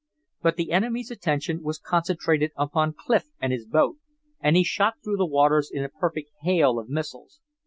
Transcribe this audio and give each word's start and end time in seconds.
But 0.41 0.55
the 0.55 0.71
enemy's 0.71 1.11
attention 1.11 1.61
was 1.61 1.77
concentrated 1.77 2.53
upon 2.57 2.93
Clif 2.97 3.25
and 3.39 3.53
his 3.53 3.67
boat, 3.67 3.97
and 4.39 4.55
he 4.55 4.63
shot 4.63 4.95
through 5.03 5.17
the 5.17 5.27
waters 5.27 5.69
in 5.71 5.83
a 5.83 5.89
perfect 5.89 6.31
hail 6.41 6.79
of 6.79 6.89
missiles. 6.89 7.39